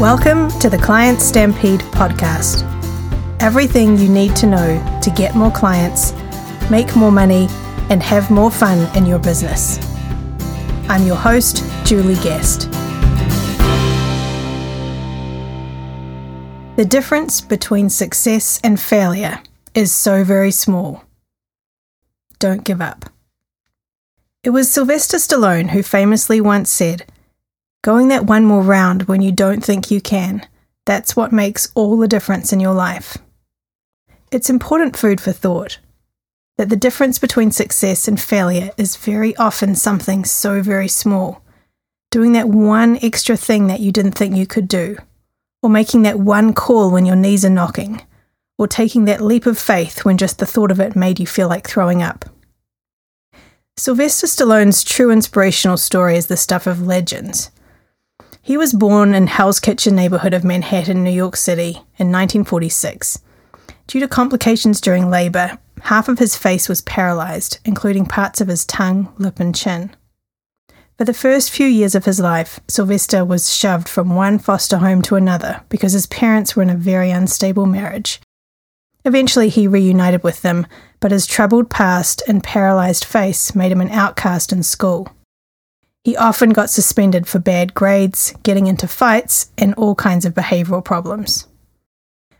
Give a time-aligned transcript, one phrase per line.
[0.00, 2.64] Welcome to the Client Stampede podcast.
[3.40, 6.12] Everything you need to know to get more clients,
[6.70, 7.48] make more money,
[7.88, 9.78] and have more fun in your business.
[10.90, 12.70] I'm your host, Julie Guest.
[16.76, 19.40] The difference between success and failure
[19.74, 21.04] is so very small.
[22.38, 23.06] Don't give up.
[24.42, 27.10] It was Sylvester Stallone who famously once said,
[27.86, 30.44] Going that one more round when you don't think you can,
[30.86, 33.16] that's what makes all the difference in your life.
[34.32, 35.78] It's important food for thought
[36.58, 41.44] that the difference between success and failure is very often something so very small.
[42.10, 44.96] Doing that one extra thing that you didn't think you could do,
[45.62, 48.02] or making that one call when your knees are knocking,
[48.58, 51.46] or taking that leap of faith when just the thought of it made you feel
[51.46, 52.24] like throwing up.
[53.76, 57.52] Sylvester Stallone's true inspirational story is the stuff of legends.
[58.46, 63.18] He was born in Hell's Kitchen neighborhood of Manhattan, New York City in 1946.
[63.88, 68.64] Due to complications during labor, half of his face was paralyzed, including parts of his
[68.64, 69.90] tongue, lip, and chin.
[70.96, 75.02] For the first few years of his life, Sylvester was shoved from one foster home
[75.02, 78.20] to another because his parents were in a very unstable marriage.
[79.04, 80.68] Eventually, he reunited with them,
[81.00, 85.15] but his troubled past and paralyzed face made him an outcast in school.
[86.06, 90.84] He often got suspended for bad grades, getting into fights, and all kinds of behavioural
[90.84, 91.48] problems.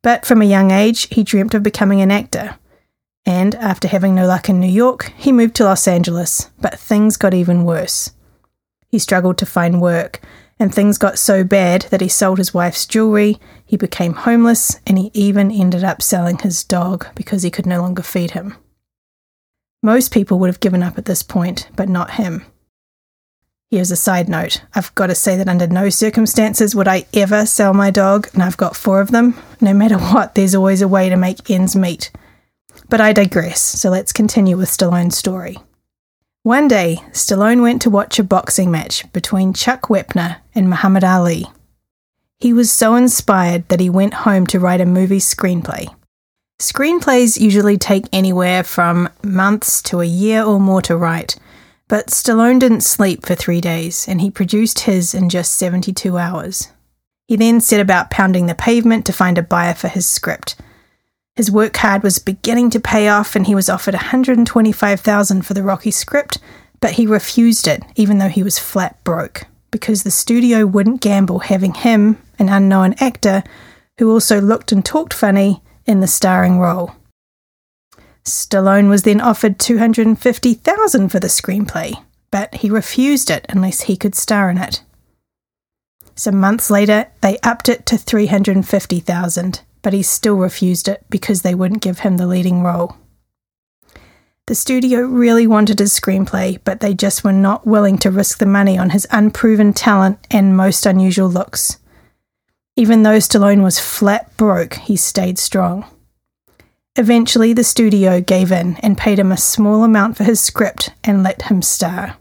[0.00, 2.56] But from a young age, he dreamt of becoming an actor.
[3.26, 7.16] And after having no luck in New York, he moved to Los Angeles, but things
[7.16, 8.12] got even worse.
[8.86, 10.20] He struggled to find work,
[10.60, 14.98] and things got so bad that he sold his wife's jewellery, he became homeless, and
[14.98, 18.54] he even ended up selling his dog because he could no longer feed him.
[19.82, 22.44] Most people would have given up at this point, but not him.
[23.70, 27.44] Here's a side note I've got to say that under no circumstances would I ever
[27.44, 29.38] sell my dog, and I've got four of them.
[29.60, 32.10] No matter what, there's always a way to make ends meet.
[32.88, 35.58] But I digress, so let's continue with Stallone's story.
[36.44, 41.44] One day, Stallone went to watch a boxing match between Chuck Wepner and Muhammad Ali.
[42.38, 45.94] He was so inspired that he went home to write a movie screenplay.
[46.58, 51.36] Screenplays usually take anywhere from months to a year or more to write
[51.88, 56.70] but Stallone didn't sleep for three days, and he produced his in just 72 hours.
[57.26, 60.56] He then set about pounding the pavement to find a buyer for his script.
[61.34, 65.62] His work hard was beginning to pay off, and he was offered 125,000 for the
[65.62, 66.38] Rocky script,
[66.80, 71.40] but he refused it, even though he was flat broke, because the studio wouldn't gamble
[71.40, 73.42] having him, an unknown actor,
[73.98, 76.94] who also looked and talked funny, in the starring role.
[78.24, 84.14] Stallone was then offered 250,000 for the screenplay, but he refused it unless he could
[84.14, 84.82] star in it.
[86.14, 91.54] Some months later, they upped it to 350,000, but he still refused it because they
[91.54, 92.96] wouldn't give him the leading role.
[94.46, 98.46] The studio really wanted his screenplay, but they just were not willing to risk the
[98.46, 101.76] money on his unproven talent and most unusual looks.
[102.74, 105.84] Even though Stallone was flat broke, he stayed strong.
[106.98, 111.22] Eventually, the studio gave in and paid him a small amount for his script and
[111.22, 112.16] let him star.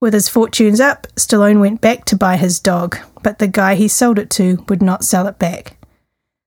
[0.00, 3.86] With his fortunes up, Stallone went back to buy his dog, but the guy he
[3.86, 5.76] sold it to would not sell it back.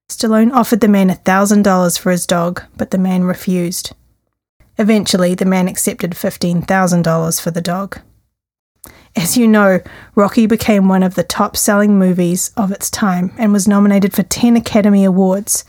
[0.10, 3.94] Stallone offered the man $1,000 for his dog, but the man refused.
[4.78, 8.02] Eventually, the man accepted $15,000 for the dog.
[9.16, 9.80] As you know,
[10.16, 14.24] Rocky became one of the top selling movies of its time and was nominated for
[14.24, 15.64] 10 Academy Awards,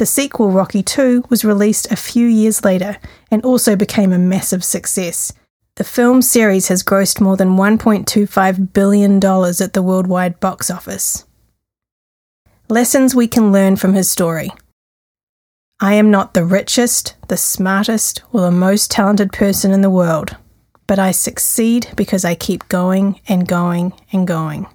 [0.00, 2.96] the sequel, Rocky II, was released a few years later
[3.30, 5.30] and also became a massive success.
[5.74, 11.26] The film series has grossed more than $1.25 billion at the worldwide box office.
[12.70, 14.50] Lessons we can learn from his story.
[15.80, 20.34] I am not the richest, the smartest, or the most talented person in the world,
[20.86, 24.66] but I succeed because I keep going and going and going.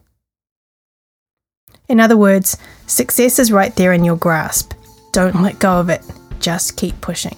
[1.89, 4.74] In other words, success is right there in your grasp.
[5.15, 6.01] Don't let go of it,
[6.41, 7.37] just keep pushing.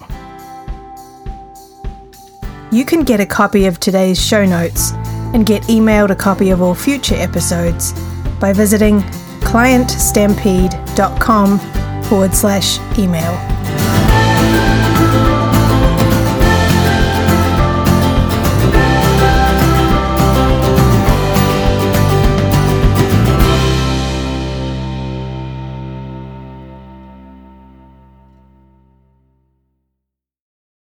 [2.72, 4.94] You can get a copy of today's show notes
[5.36, 7.94] and get emailed a copy of all future episodes
[8.40, 9.02] by visiting
[9.42, 11.60] clientstampede.com
[12.06, 14.87] forward slash email.